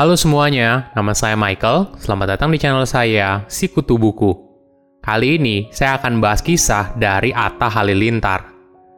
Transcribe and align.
Halo 0.00 0.16
semuanya, 0.16 0.88
nama 0.96 1.12
saya 1.12 1.36
Michael. 1.36 1.92
Selamat 2.00 2.32
datang 2.32 2.48
di 2.48 2.56
channel 2.56 2.88
saya, 2.88 3.44
Sikutu 3.52 4.00
Buku. 4.00 4.32
Kali 5.04 5.36
ini 5.36 5.68
saya 5.76 6.00
akan 6.00 6.24
bahas 6.24 6.40
kisah 6.40 6.96
dari 6.96 7.36
Atta 7.36 7.68
Halilintar. 7.68 8.48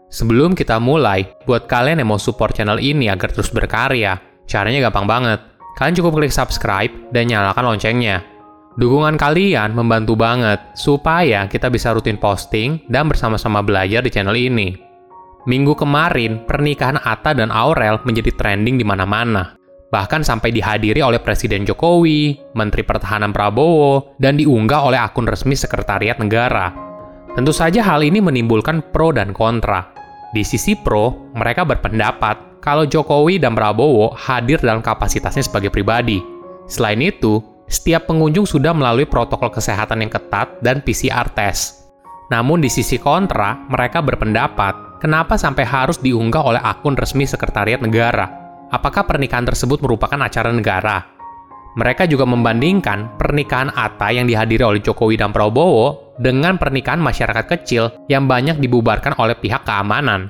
Sebelum 0.07 0.55
kita 0.55 0.79
mulai, 0.79 1.27
buat 1.43 1.67
kalian 1.67 1.99
yang 1.99 2.15
mau 2.15 2.23
support 2.23 2.55
channel 2.55 2.79
ini 2.79 3.11
agar 3.11 3.35
terus 3.35 3.51
berkarya, 3.51 4.15
caranya 4.47 4.79
gampang 4.87 5.11
banget. 5.11 5.43
Kalian 5.75 5.99
cukup 5.99 6.23
klik 6.23 6.31
subscribe 6.31 6.95
dan 7.11 7.27
nyalakan 7.27 7.75
loncengnya. 7.75 8.23
Dukungan 8.79 9.19
kalian 9.19 9.75
membantu 9.75 10.15
banget 10.15 10.63
supaya 10.79 11.51
kita 11.51 11.67
bisa 11.67 11.91
rutin 11.91 12.15
posting 12.15 12.79
dan 12.87 13.11
bersama-sama 13.11 13.59
belajar 13.59 14.07
di 14.07 14.11
channel 14.15 14.39
ini. 14.39 14.71
Minggu 15.51 15.75
kemarin, 15.75 16.47
pernikahan 16.47 17.03
Atta 17.03 17.35
dan 17.35 17.51
Aurel 17.51 17.99
menjadi 18.07 18.31
trending 18.39 18.79
di 18.79 18.87
mana-mana 18.87 19.59
bahkan 19.93 20.25
sampai 20.25 20.57
dihadiri 20.57 21.05
oleh 21.05 21.21
Presiden 21.21 21.69
Jokowi, 21.69 22.41
Menteri 22.57 22.81
Pertahanan 22.81 23.31
Prabowo, 23.31 24.17
dan 24.17 24.41
diunggah 24.41 24.89
oleh 24.89 24.97
akun 24.97 25.29
resmi 25.29 25.53
Sekretariat 25.53 26.17
Negara. 26.17 26.73
Tentu 27.37 27.53
saja 27.53 27.85
hal 27.85 28.01
ini 28.01 28.25
menimbulkan 28.25 28.81
pro 28.89 29.13
dan 29.13 29.37
kontra. 29.37 29.93
Di 30.33 30.41
sisi 30.41 30.73
pro, 30.73 31.13
mereka 31.37 31.69
berpendapat 31.69 32.65
kalau 32.65 32.89
Jokowi 32.89 33.37
dan 33.37 33.53
Prabowo 33.53 34.17
hadir 34.17 34.57
dalam 34.65 34.81
kapasitasnya 34.81 35.45
sebagai 35.45 35.69
pribadi. 35.69 36.25
Selain 36.65 37.05
itu, 37.05 37.45
setiap 37.69 38.09
pengunjung 38.09 38.49
sudah 38.49 38.73
melalui 38.73 39.05
protokol 39.05 39.53
kesehatan 39.53 40.01
yang 40.01 40.09
ketat 40.09 40.57
dan 40.65 40.81
PCR 40.81 41.29
test. 41.37 41.93
Namun 42.33 42.65
di 42.65 42.73
sisi 42.73 42.97
kontra, 42.97 43.61
mereka 43.69 44.01
berpendapat 44.01 45.05
kenapa 45.05 45.37
sampai 45.37 45.69
harus 45.69 46.01
diunggah 46.01 46.41
oleh 46.41 46.63
akun 46.65 46.97
resmi 46.97 47.29
Sekretariat 47.29 47.85
Negara 47.85 48.42
apakah 48.73 49.05
pernikahan 49.05 49.45
tersebut 49.45 49.85
merupakan 49.85 50.17
acara 50.17 50.49
negara. 50.49 51.05
Mereka 51.73 52.05
juga 52.09 52.29
membandingkan 52.29 53.17
pernikahan 53.17 53.73
Atta 53.73 54.13
yang 54.13 54.29
dihadiri 54.29 54.61
oleh 54.61 54.81
Jokowi 54.85 55.17
dan 55.17 55.33
Prabowo 55.33 56.17
dengan 56.21 56.61
pernikahan 56.61 57.01
masyarakat 57.01 57.49
kecil 57.49 57.89
yang 58.13 58.29
banyak 58.29 58.61
dibubarkan 58.61 59.17
oleh 59.17 59.37
pihak 59.37 59.65
keamanan. 59.65 60.29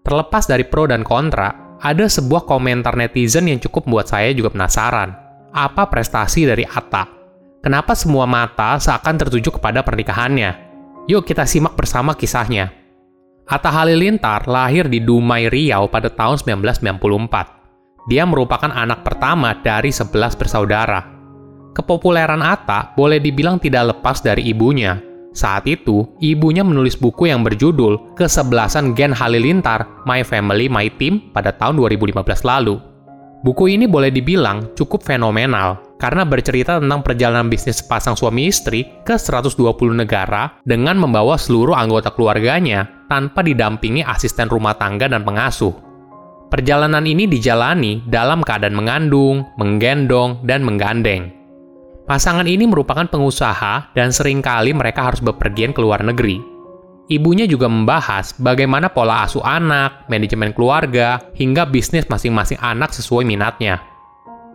Terlepas 0.00 0.48
dari 0.48 0.64
pro 0.64 0.88
dan 0.88 1.04
kontra, 1.04 1.76
ada 1.84 2.08
sebuah 2.08 2.48
komentar 2.48 2.96
netizen 2.96 3.52
yang 3.52 3.60
cukup 3.60 3.84
membuat 3.84 4.08
saya 4.08 4.32
juga 4.32 4.48
penasaran. 4.48 5.12
Apa 5.52 5.92
prestasi 5.92 6.48
dari 6.48 6.64
Atta? 6.64 7.04
Kenapa 7.60 7.92
semua 7.92 8.24
mata 8.24 8.80
seakan 8.80 9.20
tertuju 9.20 9.60
kepada 9.60 9.84
pernikahannya? 9.84 10.56
Yuk 11.04 11.28
kita 11.28 11.44
simak 11.44 11.76
bersama 11.76 12.16
kisahnya. 12.16 12.72
Atta 13.44 13.68
Halilintar 13.68 14.48
lahir 14.48 14.88
di 14.88 15.04
Dumai, 15.04 15.52
Riau 15.52 15.88
pada 15.92 16.08
tahun 16.08 16.40
1994. 16.40 17.57
Dia 18.08 18.24
merupakan 18.24 18.72
anak 18.72 19.04
pertama 19.04 19.52
dari 19.60 19.92
sebelas 19.92 20.32
bersaudara. 20.32 21.04
Kepopuleran 21.76 22.40
Atta 22.40 22.96
boleh 22.96 23.20
dibilang 23.20 23.60
tidak 23.60 23.94
lepas 23.94 24.24
dari 24.24 24.48
ibunya. 24.48 24.96
Saat 25.36 25.68
itu, 25.68 26.08
ibunya 26.18 26.64
menulis 26.64 26.96
buku 26.96 27.28
yang 27.28 27.44
berjudul 27.44 28.16
Kesebelasan 28.16 28.96
Gen 28.96 29.12
Halilintar, 29.12 29.84
My 30.08 30.24
Family, 30.24 30.72
My 30.72 30.88
Team 30.96 31.30
pada 31.36 31.52
tahun 31.52 31.78
2015 31.78 32.42
lalu. 32.42 32.80
Buku 33.44 33.70
ini 33.70 33.86
boleh 33.86 34.10
dibilang 34.10 34.74
cukup 34.74 35.06
fenomenal 35.06 35.78
karena 36.02 36.26
bercerita 36.26 36.82
tentang 36.82 37.06
perjalanan 37.06 37.46
bisnis 37.46 37.78
sepasang 37.78 38.18
suami 38.18 38.50
istri 38.50 38.82
ke 39.06 39.14
120 39.14 39.54
negara 39.94 40.58
dengan 40.66 40.98
membawa 40.98 41.38
seluruh 41.38 41.78
anggota 41.78 42.10
keluarganya 42.10 43.06
tanpa 43.06 43.46
didampingi 43.46 44.02
asisten 44.02 44.50
rumah 44.50 44.74
tangga 44.74 45.06
dan 45.06 45.22
pengasuh. 45.22 45.87
Perjalanan 46.48 47.04
ini 47.04 47.28
dijalani 47.28 48.00
dalam 48.08 48.40
keadaan 48.40 48.72
mengandung, 48.72 49.44
menggendong, 49.60 50.40
dan 50.48 50.64
menggandeng. 50.64 51.28
Pasangan 52.08 52.48
ini 52.48 52.64
merupakan 52.64 53.04
pengusaha 53.04 53.92
dan 53.92 54.08
sering 54.08 54.40
kali 54.40 54.72
mereka 54.72 55.04
harus 55.04 55.20
bepergian 55.20 55.76
ke 55.76 55.80
luar 55.84 56.00
negeri. 56.00 56.40
Ibunya 57.12 57.44
juga 57.44 57.68
membahas 57.68 58.32
bagaimana 58.40 58.88
pola 58.88 59.28
asuh 59.28 59.44
anak, 59.44 60.08
manajemen 60.08 60.56
keluarga, 60.56 61.20
hingga 61.36 61.68
bisnis 61.68 62.08
masing-masing 62.08 62.56
anak 62.64 62.96
sesuai 62.96 63.28
minatnya. 63.28 63.84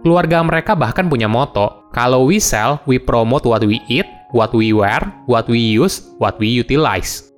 Keluarga 0.02 0.42
mereka 0.42 0.74
bahkan 0.74 1.10
punya 1.10 1.30
moto, 1.30 1.90
kalau 1.94 2.26
we 2.26 2.42
sell, 2.42 2.82
we 2.90 2.98
promote 2.98 3.46
what 3.46 3.62
we 3.62 3.78
eat, 3.86 4.06
what 4.34 4.50
we 4.54 4.74
wear, 4.74 5.02
what 5.30 5.46
we 5.46 5.62
use, 5.62 6.10
what 6.18 6.38
we 6.42 6.50
utilize. 6.50 7.33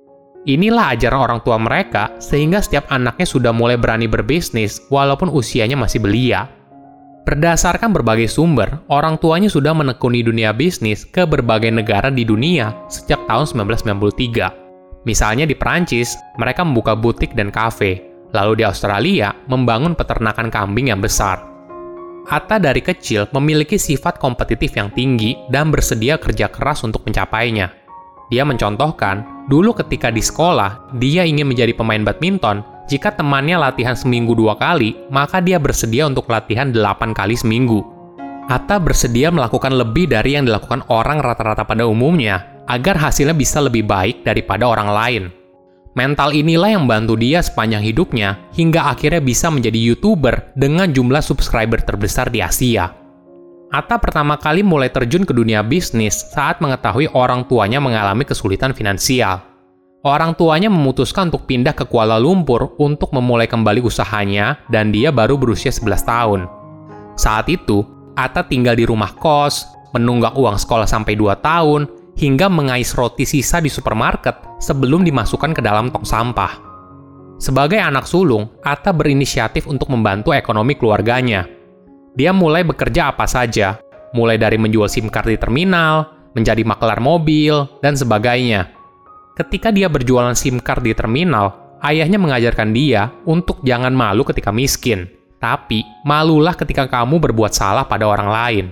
Inilah 0.46 0.94
ajaran 0.94 1.26
orang 1.26 1.40
tua 1.42 1.58
mereka, 1.58 2.14
sehingga 2.22 2.62
setiap 2.62 2.86
anaknya 2.94 3.26
sudah 3.26 3.50
mulai 3.50 3.74
berani 3.74 4.06
berbisnis 4.06 4.78
walaupun 4.94 5.26
usianya 5.26 5.74
masih 5.74 5.98
belia. 5.98 6.46
Berdasarkan 7.26 7.90
berbagai 7.90 8.30
sumber, 8.30 8.78
orang 8.86 9.18
tuanya 9.18 9.50
sudah 9.50 9.74
menekuni 9.74 10.22
dunia 10.22 10.54
bisnis 10.54 11.02
ke 11.02 11.26
berbagai 11.26 11.74
negara 11.74 12.14
di 12.14 12.22
dunia 12.22 12.70
sejak 12.86 13.26
tahun 13.26 13.66
1993. 13.66 15.02
Misalnya 15.02 15.50
di 15.50 15.58
Perancis, 15.58 16.14
mereka 16.38 16.62
membuka 16.62 16.94
butik 16.94 17.34
dan 17.34 17.50
kafe, 17.50 18.06
lalu 18.30 18.62
di 18.62 18.64
Australia 18.66 19.34
membangun 19.50 19.98
peternakan 19.98 20.46
kambing 20.46 20.94
yang 20.94 21.02
besar. 21.02 21.42
Atta 22.30 22.62
dari 22.62 22.82
kecil 22.82 23.26
memiliki 23.34 23.78
sifat 23.78 24.22
kompetitif 24.22 24.78
yang 24.78 24.94
tinggi 24.94 25.34
dan 25.50 25.74
bersedia 25.74 26.22
kerja 26.22 26.46
keras 26.46 26.86
untuk 26.86 27.02
mencapainya. 27.02 27.85
Dia 28.30 28.42
mencontohkan 28.42 29.36
Dulu 29.46 29.78
ketika 29.78 30.10
di 30.10 30.18
sekolah, 30.18 30.90
dia 30.98 31.22
ingin 31.22 31.46
menjadi 31.46 31.70
pemain 31.70 32.02
badminton. 32.02 32.66
Jika 32.90 33.14
temannya 33.14 33.54
latihan 33.62 33.94
seminggu 33.94 34.34
dua 34.34 34.58
kali, 34.58 34.98
maka 35.06 35.38
dia 35.38 35.62
bersedia 35.62 36.06
untuk 36.10 36.26
latihan 36.26 36.74
delapan 36.74 37.14
kali 37.14 37.38
seminggu. 37.38 37.86
Atta 38.50 38.82
bersedia 38.82 39.30
melakukan 39.30 39.74
lebih 39.74 40.10
dari 40.10 40.34
yang 40.34 40.50
dilakukan 40.50 40.82
orang 40.90 41.22
rata-rata 41.22 41.62
pada 41.62 41.86
umumnya, 41.86 42.62
agar 42.66 42.98
hasilnya 42.98 43.38
bisa 43.38 43.62
lebih 43.62 43.86
baik 43.86 44.26
daripada 44.26 44.66
orang 44.66 44.90
lain. 44.90 45.22
Mental 45.94 46.34
inilah 46.34 46.74
yang 46.74 46.82
membantu 46.86 47.14
dia 47.14 47.38
sepanjang 47.38 47.86
hidupnya, 47.86 48.50
hingga 48.54 48.90
akhirnya 48.90 49.22
bisa 49.22 49.46
menjadi 49.46 49.78
YouTuber 49.78 50.58
dengan 50.58 50.90
jumlah 50.90 51.22
subscriber 51.22 51.78
terbesar 51.86 52.34
di 52.34 52.42
Asia. 52.42 53.05
Atta 53.76 54.00
pertama 54.00 54.40
kali 54.40 54.64
mulai 54.64 54.88
terjun 54.88 55.28
ke 55.28 55.36
dunia 55.36 55.60
bisnis 55.60 56.32
saat 56.32 56.64
mengetahui 56.64 57.12
orang 57.12 57.44
tuanya 57.44 57.76
mengalami 57.76 58.24
kesulitan 58.24 58.72
finansial. 58.72 59.44
Orang 60.00 60.32
tuanya 60.32 60.72
memutuskan 60.72 61.28
untuk 61.28 61.44
pindah 61.44 61.76
ke 61.76 61.84
Kuala 61.84 62.16
Lumpur 62.16 62.72
untuk 62.80 63.12
memulai 63.12 63.44
kembali 63.44 63.84
usahanya 63.84 64.56
dan 64.72 64.96
dia 64.96 65.12
baru 65.12 65.36
berusia 65.36 65.68
11 65.68 66.08
tahun. 66.08 66.40
Saat 67.20 67.52
itu, 67.52 67.84
Atta 68.16 68.48
tinggal 68.48 68.80
di 68.80 68.88
rumah 68.88 69.12
kos, 69.12 69.68
menunggak 69.92 70.40
uang 70.40 70.56
sekolah 70.56 70.88
sampai 70.88 71.12
2 71.12 71.36
tahun, 71.44 71.84
hingga 72.16 72.48
mengais 72.48 72.96
roti 72.96 73.28
sisa 73.28 73.60
di 73.60 73.68
supermarket 73.68 74.56
sebelum 74.56 75.04
dimasukkan 75.04 75.52
ke 75.52 75.60
dalam 75.60 75.92
tong 75.92 76.08
sampah. 76.08 76.64
Sebagai 77.36 77.76
anak 77.76 78.08
sulung, 78.08 78.56
Atta 78.64 78.96
berinisiatif 78.96 79.68
untuk 79.68 79.92
membantu 79.92 80.32
ekonomi 80.32 80.80
keluarganya– 80.80 81.44
dia 82.16 82.32
mulai 82.32 82.64
bekerja 82.64 83.12
apa 83.12 83.28
saja, 83.28 83.76
mulai 84.16 84.40
dari 84.40 84.56
menjual 84.56 84.88
SIM 84.88 85.12
card 85.12 85.28
di 85.28 85.36
terminal, 85.36 86.16
menjadi 86.32 86.64
maklar 86.64 86.96
mobil, 87.04 87.68
dan 87.84 87.92
sebagainya. 87.92 88.72
Ketika 89.36 89.68
dia 89.68 89.92
berjualan 89.92 90.32
SIM 90.32 90.64
card 90.64 90.80
di 90.80 90.96
terminal, 90.96 91.76
ayahnya 91.84 92.16
mengajarkan 92.16 92.72
dia 92.72 93.12
untuk 93.28 93.60
jangan 93.68 93.92
malu 93.92 94.24
ketika 94.24 94.48
miskin, 94.48 95.04
tapi 95.36 95.84
malulah 96.08 96.56
ketika 96.56 96.88
kamu 96.88 97.20
berbuat 97.20 97.52
salah 97.52 97.84
pada 97.84 98.08
orang 98.08 98.32
lain. 98.32 98.66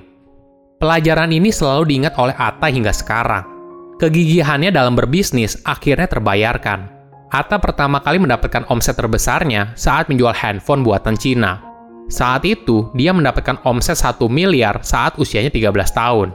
Pelajaran 0.80 1.28
ini 1.28 1.52
selalu 1.52 1.84
diingat 1.84 2.16
oleh 2.16 2.32
Atta 2.32 2.72
hingga 2.72 2.96
sekarang. 2.96 3.44
Kegigihannya 4.00 4.72
dalam 4.72 4.96
berbisnis 4.96 5.60
akhirnya 5.68 6.08
terbayarkan. 6.08 6.88
Atta 7.28 7.60
pertama 7.60 8.00
kali 8.00 8.16
mendapatkan 8.24 8.64
omset 8.72 8.96
terbesarnya 8.96 9.76
saat 9.76 10.08
menjual 10.08 10.32
handphone 10.32 10.80
buatan 10.80 11.14
Cina 11.16 11.73
saat 12.08 12.44
itu, 12.44 12.92
dia 12.92 13.16
mendapatkan 13.16 13.64
omset 13.64 13.96
1 13.96 14.28
miliar 14.28 14.84
saat 14.84 15.16
usianya 15.16 15.48
13 15.48 15.72
tahun. 15.92 16.28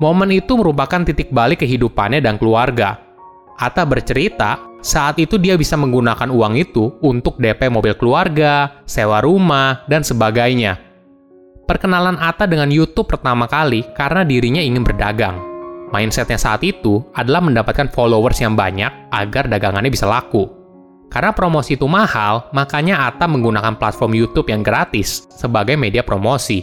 Momen 0.00 0.32
itu 0.32 0.56
merupakan 0.56 1.00
titik 1.04 1.32
balik 1.32 1.64
kehidupannya 1.64 2.20
dan 2.20 2.36
keluarga. 2.36 3.00
Atta 3.60 3.84
bercerita, 3.84 4.60
saat 4.80 5.20
itu 5.20 5.36
dia 5.36 5.60
bisa 5.60 5.76
menggunakan 5.76 6.32
uang 6.32 6.56
itu 6.56 6.96
untuk 7.04 7.36
DP 7.36 7.68
mobil 7.68 7.92
keluarga, 7.96 8.80
sewa 8.88 9.20
rumah, 9.20 9.84
dan 9.88 10.00
sebagainya. 10.00 10.80
Perkenalan 11.68 12.16
Atta 12.16 12.48
dengan 12.48 12.72
YouTube 12.72 13.08
pertama 13.08 13.44
kali 13.44 13.84
karena 13.92 14.24
dirinya 14.24 14.64
ingin 14.64 14.82
berdagang. 14.82 15.36
Mindsetnya 15.92 16.40
saat 16.40 16.64
itu 16.64 17.04
adalah 17.12 17.44
mendapatkan 17.44 17.92
followers 17.92 18.40
yang 18.40 18.56
banyak 18.56 18.90
agar 19.12 19.46
dagangannya 19.46 19.92
bisa 19.92 20.08
laku. 20.08 20.59
Karena 21.10 21.34
promosi 21.34 21.74
itu 21.74 21.90
mahal, 21.90 22.46
makanya 22.54 23.10
Atta 23.10 23.26
menggunakan 23.26 23.74
platform 23.74 24.14
YouTube 24.14 24.54
yang 24.54 24.62
gratis 24.62 25.26
sebagai 25.34 25.74
media 25.74 26.06
promosi. 26.06 26.62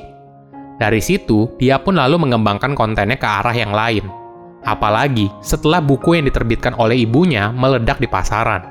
Dari 0.79 1.03
situ, 1.03 1.51
dia 1.59 1.75
pun 1.83 1.99
lalu 1.99 2.15
mengembangkan 2.15 2.71
kontennya 2.71 3.19
ke 3.19 3.27
arah 3.27 3.51
yang 3.51 3.75
lain. 3.75 4.07
Apalagi 4.63 5.27
setelah 5.43 5.83
buku 5.83 6.15
yang 6.15 6.25
diterbitkan 6.31 6.79
oleh 6.79 7.03
ibunya 7.03 7.51
meledak 7.51 7.99
di 7.99 8.07
pasaran. 8.07 8.63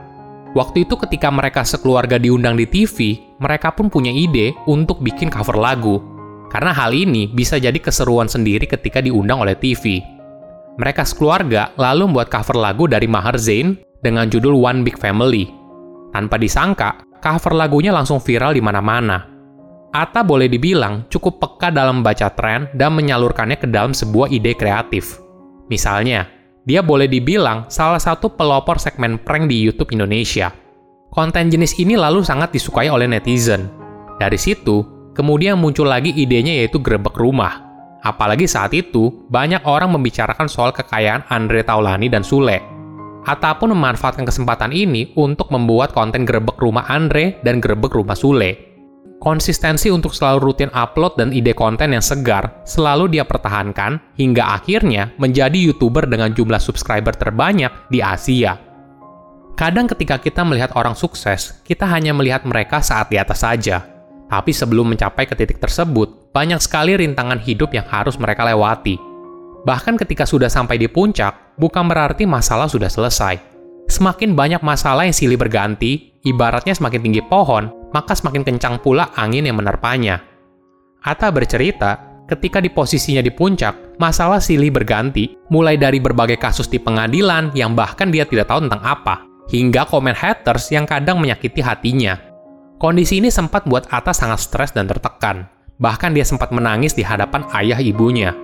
Waktu 0.56 0.88
itu 0.88 0.96
ketika 0.96 1.28
mereka 1.28 1.60
sekeluarga 1.68 2.16
diundang 2.16 2.56
di 2.56 2.64
TV, 2.64 3.20
mereka 3.36 3.76
pun 3.76 3.92
punya 3.92 4.08
ide 4.08 4.56
untuk 4.64 5.04
bikin 5.04 5.28
cover 5.28 5.60
lagu. 5.60 6.00
Karena 6.48 6.72
hal 6.72 6.96
ini 6.96 7.28
bisa 7.28 7.60
jadi 7.60 7.76
keseruan 7.76 8.30
sendiri 8.32 8.64
ketika 8.64 9.04
diundang 9.04 9.44
oleh 9.44 9.52
TV. 9.52 10.00
Mereka 10.80 11.04
sekeluarga 11.04 11.76
lalu 11.76 12.08
membuat 12.08 12.32
cover 12.32 12.56
lagu 12.56 12.88
dari 12.88 13.04
Maher 13.04 13.36
Zain 13.36 13.76
dengan 14.00 14.28
judul 14.28 14.56
One 14.56 14.80
Big 14.84 14.96
Family. 14.96 15.55
Tanpa 16.16 16.40
disangka, 16.40 17.04
cover 17.20 17.52
lagunya 17.52 17.92
langsung 17.92 18.24
viral 18.24 18.56
di 18.56 18.64
mana-mana. 18.64 19.20
Atta 19.92 20.24
boleh 20.24 20.48
dibilang 20.48 21.04
cukup 21.12 21.36
peka 21.36 21.68
dalam 21.68 22.00
membaca 22.00 22.32
tren 22.32 22.72
dan 22.72 22.96
menyalurkannya 22.96 23.60
ke 23.60 23.68
dalam 23.68 23.92
sebuah 23.92 24.32
ide 24.32 24.56
kreatif. 24.56 25.20
Misalnya, 25.68 26.24
dia 26.64 26.80
boleh 26.80 27.04
dibilang 27.04 27.68
salah 27.68 28.00
satu 28.00 28.32
pelopor 28.32 28.80
segmen 28.80 29.20
prank 29.20 29.44
di 29.44 29.60
YouTube 29.60 29.92
Indonesia. 29.92 30.48
Konten 31.12 31.52
jenis 31.52 31.76
ini 31.76 32.00
lalu 32.00 32.24
sangat 32.24 32.48
disukai 32.48 32.88
oleh 32.88 33.04
netizen. 33.04 33.68
Dari 34.16 34.40
situ, 34.40 35.12
kemudian 35.12 35.60
muncul 35.60 35.84
lagi 35.84 36.16
idenya 36.16 36.64
yaitu 36.64 36.80
grebek 36.80 37.12
rumah. 37.12 37.60
Apalagi 38.00 38.48
saat 38.48 38.72
itu, 38.72 39.28
banyak 39.28 39.68
orang 39.68 39.92
membicarakan 39.92 40.48
soal 40.48 40.72
kekayaan 40.72 41.28
Andre 41.28 41.60
Taulani 41.60 42.08
dan 42.08 42.24
Sule. 42.24 42.75
Atta 43.26 43.58
pun 43.58 43.74
memanfaatkan 43.74 44.22
kesempatan 44.22 44.70
ini 44.70 45.10
untuk 45.18 45.50
membuat 45.50 45.90
konten 45.90 46.22
grebek 46.22 46.62
rumah 46.62 46.86
Andre 46.86 47.42
dan 47.42 47.58
grebek 47.58 47.90
rumah 47.90 48.14
Sule 48.14 48.76
konsistensi 49.26 49.88
untuk 49.88 50.12
selalu 50.12 50.38
rutin 50.38 50.70
upload 50.70 51.18
dan 51.18 51.32
ide 51.32 51.56
konten 51.56 51.90
yang 51.96 52.04
segar 52.04 52.62
selalu 52.68 53.16
dia 53.16 53.24
pertahankan 53.24 53.98
hingga 54.14 54.54
akhirnya 54.54 55.10
menjadi 55.16 55.56
YouTuber 55.56 56.06
dengan 56.06 56.30
jumlah 56.30 56.60
subscriber 56.60 57.16
terbanyak 57.16 57.90
di 57.90 57.98
Asia. 58.04 58.60
Kadang 59.56 59.88
ketika 59.88 60.20
kita 60.20 60.44
melihat 60.44 60.76
orang 60.76 60.92
sukses, 60.92 61.64
kita 61.64 61.88
hanya 61.88 62.12
melihat 62.12 62.44
mereka 62.44 62.84
saat 62.84 63.08
di 63.08 63.16
atas 63.16 63.40
saja. 63.40 63.88
Tapi 64.26 64.52
sebelum 64.52 64.92
mencapai 64.92 65.24
ke 65.24 65.32
titik 65.32 65.56
tersebut, 65.62 66.30
banyak 66.36 66.60
sekali 66.60 66.92
rintangan 66.92 67.40
hidup 67.40 67.72
yang 67.72 67.88
harus 67.88 68.20
mereka 68.20 68.44
lewati. 68.44 69.00
Bahkan 69.64 69.96
ketika 69.96 70.28
sudah 70.28 70.52
sampai 70.52 70.76
di 70.76 70.92
puncak, 70.92 71.45
bukan 71.56 71.84
berarti 71.88 72.24
masalah 72.28 72.70
sudah 72.70 72.88
selesai. 72.88 73.40
Semakin 73.86 74.34
banyak 74.34 74.62
masalah 74.66 75.06
yang 75.06 75.14
silih 75.14 75.38
berganti, 75.38 76.16
ibaratnya 76.26 76.74
semakin 76.74 77.00
tinggi 77.06 77.22
pohon, 77.22 77.70
maka 77.94 78.18
semakin 78.18 78.42
kencang 78.42 78.82
pula 78.82 79.14
angin 79.14 79.46
yang 79.46 79.58
menerpanya. 79.58 80.22
Atta 81.06 81.30
bercerita, 81.30 82.22
ketika 82.26 82.58
di 82.58 82.66
posisinya 82.66 83.22
di 83.22 83.30
puncak, 83.30 83.96
masalah 84.02 84.42
silih 84.42 84.74
berganti, 84.74 85.38
mulai 85.54 85.78
dari 85.78 86.02
berbagai 86.02 86.34
kasus 86.34 86.66
di 86.66 86.82
pengadilan 86.82 87.54
yang 87.54 87.78
bahkan 87.78 88.10
dia 88.10 88.26
tidak 88.26 88.50
tahu 88.50 88.66
tentang 88.66 88.82
apa, 88.82 89.22
hingga 89.46 89.86
komen 89.86 90.18
haters 90.18 90.74
yang 90.74 90.82
kadang 90.82 91.22
menyakiti 91.22 91.62
hatinya. 91.62 92.18
Kondisi 92.76 93.22
ini 93.22 93.32
sempat 93.32 93.64
buat 93.64 93.88
Atta 93.88 94.12
sangat 94.12 94.42
stres 94.44 94.74
dan 94.74 94.84
tertekan. 94.90 95.48
Bahkan 95.80 96.12
dia 96.12 96.24
sempat 96.28 96.52
menangis 96.52 96.92
di 96.92 97.00
hadapan 97.00 97.46
ayah 97.56 97.80
ibunya. 97.80 98.36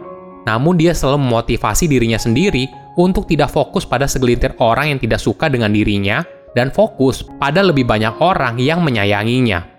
Namun 0.49 0.81
dia 0.81 0.97
selalu 0.97 1.21
memotivasi 1.29 1.85
dirinya 1.85 2.17
sendiri 2.17 2.65
untuk 2.99 3.25
tidak 3.29 3.53
fokus 3.53 3.89
pada 3.89 4.05
segelintir 4.05 4.57
orang 4.61 4.97
yang 4.97 5.01
tidak 5.01 5.21
suka 5.21 5.49
dengan 5.49 5.73
dirinya 5.73 6.25
dan 6.53 6.69
fokus 6.69 7.25
pada 7.41 7.65
lebih 7.65 7.89
banyak 7.89 8.21
orang 8.21 8.61
yang 8.61 8.85
menyayanginya. 8.85 9.73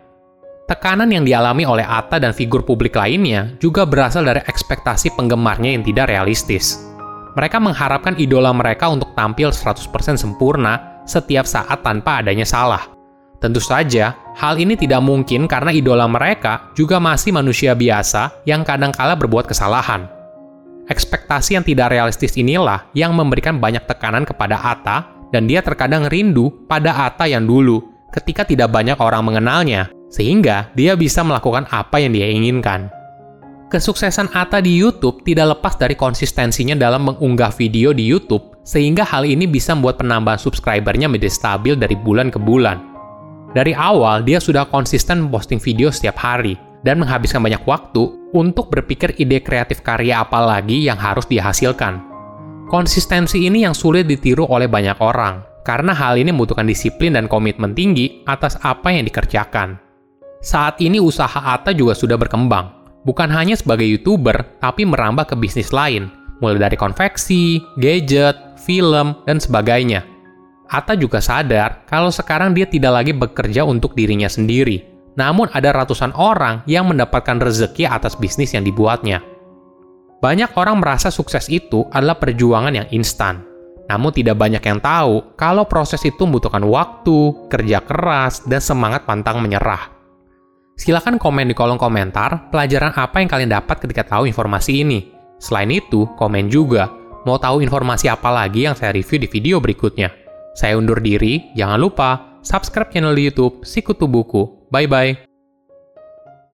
Tekanan 0.64 1.12
yang 1.12 1.28
dialami 1.28 1.68
oleh 1.68 1.84
Atta 1.84 2.24
dan 2.24 2.32
figur 2.32 2.64
publik 2.64 2.96
lainnya 2.96 3.52
juga 3.60 3.84
berasal 3.84 4.24
dari 4.24 4.40
ekspektasi 4.48 5.12
penggemarnya 5.14 5.76
yang 5.76 5.84
tidak 5.84 6.08
realistis. 6.08 6.80
Mereka 7.36 7.60
mengharapkan 7.60 8.16
idola 8.16 8.56
mereka 8.56 8.88
untuk 8.88 9.12
tampil 9.12 9.52
100% 9.52 9.92
sempurna 10.16 11.04
setiap 11.04 11.44
saat 11.44 11.84
tanpa 11.84 12.24
adanya 12.24 12.48
salah. 12.48 12.88
Tentu 13.44 13.60
saja, 13.60 14.16
hal 14.40 14.56
ini 14.56 14.80
tidak 14.80 15.04
mungkin 15.04 15.52
karena 15.52 15.76
idola 15.76 16.08
mereka 16.08 16.72
juga 16.80 16.96
masih 17.04 17.36
manusia 17.36 17.76
biasa 17.76 18.48
yang 18.48 18.64
kadangkala 18.64 19.20
berbuat 19.20 19.52
kesalahan. 19.52 20.23
Ekspektasi 20.92 21.56
yang 21.56 21.64
tidak 21.64 21.96
realistis 21.96 22.36
inilah 22.36 22.92
yang 22.92 23.16
memberikan 23.16 23.56
banyak 23.56 23.88
tekanan 23.88 24.28
kepada 24.28 24.60
Atta 24.60 25.08
dan 25.32 25.48
dia 25.48 25.64
terkadang 25.64 26.12
rindu 26.12 26.52
pada 26.68 27.08
Atta 27.08 27.24
yang 27.24 27.48
dulu 27.48 27.80
ketika 28.14 28.46
tidak 28.46 28.70
banyak 28.70 29.00
orang 29.02 29.26
mengenalnya, 29.26 29.90
sehingga 30.14 30.70
dia 30.78 30.94
bisa 30.94 31.26
melakukan 31.26 31.66
apa 31.74 31.98
yang 31.98 32.14
dia 32.14 32.30
inginkan. 32.30 32.92
Kesuksesan 33.74 34.30
Atta 34.38 34.62
di 34.62 34.78
YouTube 34.78 35.26
tidak 35.26 35.58
lepas 35.58 35.74
dari 35.82 35.98
konsistensinya 35.98 36.78
dalam 36.78 37.10
mengunggah 37.10 37.50
video 37.50 37.90
di 37.90 38.06
YouTube, 38.06 38.62
sehingga 38.62 39.02
hal 39.02 39.26
ini 39.26 39.50
bisa 39.50 39.74
membuat 39.74 39.98
penambahan 39.98 40.38
subscribernya 40.38 41.10
menjadi 41.10 41.34
stabil 41.34 41.74
dari 41.74 41.98
bulan 41.98 42.30
ke 42.30 42.38
bulan. 42.38 42.78
Dari 43.58 43.74
awal, 43.74 44.22
dia 44.22 44.38
sudah 44.38 44.70
konsisten 44.70 45.26
memposting 45.26 45.58
video 45.58 45.90
setiap 45.90 46.22
hari, 46.22 46.54
dan 46.86 47.02
menghabiskan 47.02 47.42
banyak 47.42 47.66
waktu 47.66 48.23
untuk 48.34 48.74
berpikir 48.74 49.16
ide 49.22 49.40
kreatif 49.40 49.86
karya 49.86 50.26
apa 50.26 50.42
lagi 50.42 50.84
yang 50.84 50.98
harus 50.98 51.30
dihasilkan. 51.30 52.02
Konsistensi 52.68 53.46
ini 53.46 53.64
yang 53.64 53.78
sulit 53.78 54.10
ditiru 54.10 54.50
oleh 54.50 54.66
banyak 54.66 54.98
orang, 54.98 55.46
karena 55.62 55.94
hal 55.94 56.18
ini 56.18 56.34
membutuhkan 56.34 56.68
disiplin 56.68 57.14
dan 57.16 57.30
komitmen 57.30 57.72
tinggi 57.78 58.26
atas 58.26 58.58
apa 58.66 58.92
yang 58.92 59.06
dikerjakan. 59.06 59.80
Saat 60.44 60.84
ini 60.84 61.00
usaha 61.00 61.56
Atta 61.56 61.72
juga 61.72 61.96
sudah 61.96 62.20
berkembang, 62.20 63.00
bukan 63.08 63.32
hanya 63.32 63.56
sebagai 63.56 63.88
YouTuber, 63.88 64.60
tapi 64.60 64.84
merambah 64.84 65.32
ke 65.32 65.36
bisnis 65.40 65.72
lain, 65.72 66.12
mulai 66.44 66.60
dari 66.60 66.76
konveksi, 66.76 67.64
gadget, 67.80 68.36
film, 68.60 69.16
dan 69.24 69.40
sebagainya. 69.40 70.04
Atta 70.68 70.98
juga 70.98 71.22
sadar 71.24 71.86
kalau 71.88 72.10
sekarang 72.10 72.52
dia 72.52 72.68
tidak 72.68 72.92
lagi 72.92 73.14
bekerja 73.14 73.64
untuk 73.64 73.94
dirinya 73.94 74.28
sendiri, 74.28 74.93
namun 75.14 75.50
ada 75.54 75.74
ratusan 75.74 76.14
orang 76.18 76.66
yang 76.66 76.90
mendapatkan 76.90 77.38
rezeki 77.38 77.86
atas 77.86 78.18
bisnis 78.18 78.54
yang 78.54 78.66
dibuatnya. 78.66 79.22
Banyak 80.24 80.56
orang 80.56 80.80
merasa 80.80 81.12
sukses 81.12 81.52
itu 81.52 81.84
adalah 81.92 82.16
perjuangan 82.16 82.72
yang 82.72 82.88
instan. 82.96 83.44
Namun 83.92 84.16
tidak 84.16 84.40
banyak 84.40 84.64
yang 84.64 84.80
tahu 84.80 85.36
kalau 85.36 85.68
proses 85.68 86.00
itu 86.08 86.24
membutuhkan 86.24 86.64
waktu, 86.64 87.50
kerja 87.52 87.84
keras, 87.84 88.40
dan 88.48 88.64
semangat 88.64 89.04
pantang 89.04 89.44
menyerah. 89.44 89.92
Silahkan 90.80 91.20
komen 91.20 91.52
di 91.52 91.54
kolom 91.54 91.78
komentar 91.78 92.50
pelajaran 92.50 92.96
apa 92.96 93.22
yang 93.22 93.30
kalian 93.30 93.52
dapat 93.52 93.84
ketika 93.84 94.18
tahu 94.18 94.26
informasi 94.26 94.82
ini. 94.82 95.12
Selain 95.38 95.70
itu, 95.70 96.08
komen 96.16 96.48
juga 96.48 96.90
mau 97.28 97.36
tahu 97.36 97.60
informasi 97.60 98.08
apa 98.08 98.32
lagi 98.32 98.66
yang 98.66 98.74
saya 98.74 98.96
review 98.96 99.20
di 99.22 99.28
video 99.28 99.60
berikutnya. 99.60 100.10
Saya 100.56 100.80
undur 100.80 101.04
diri, 101.04 101.52
jangan 101.54 101.78
lupa 101.78 102.33
subscribe 102.44 102.92
channel 102.92 103.16
di 103.16 103.24
YouTube 103.26 103.66
Sikutu 103.66 104.06
Buku. 104.06 104.68
Bye 104.70 104.88
bye. 104.88 105.33